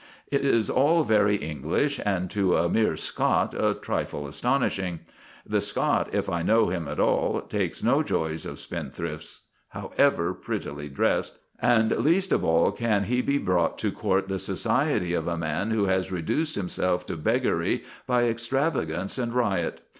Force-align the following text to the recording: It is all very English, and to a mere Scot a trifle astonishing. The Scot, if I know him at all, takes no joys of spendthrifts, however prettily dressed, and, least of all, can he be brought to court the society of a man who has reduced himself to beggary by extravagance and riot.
It 0.31 0.43
is 0.43 0.67
all 0.67 1.03
very 1.03 1.35
English, 1.35 1.99
and 2.03 2.27
to 2.31 2.57
a 2.57 2.67
mere 2.67 2.97
Scot 2.97 3.53
a 3.53 3.75
trifle 3.75 4.25
astonishing. 4.27 5.01
The 5.45 5.61
Scot, 5.61 6.09
if 6.11 6.27
I 6.27 6.41
know 6.41 6.69
him 6.69 6.87
at 6.87 6.99
all, 6.99 7.41
takes 7.41 7.83
no 7.83 8.01
joys 8.01 8.47
of 8.47 8.59
spendthrifts, 8.59 9.47
however 9.69 10.33
prettily 10.33 10.89
dressed, 10.89 11.37
and, 11.61 11.91
least 11.91 12.31
of 12.31 12.43
all, 12.43 12.71
can 12.71 13.03
he 13.03 13.21
be 13.21 13.37
brought 13.37 13.77
to 13.77 13.91
court 13.91 14.27
the 14.27 14.39
society 14.39 15.13
of 15.13 15.27
a 15.27 15.37
man 15.37 15.69
who 15.69 15.85
has 15.85 16.11
reduced 16.11 16.55
himself 16.55 17.05
to 17.05 17.15
beggary 17.15 17.83
by 18.07 18.23
extravagance 18.23 19.19
and 19.19 19.35
riot. 19.35 19.81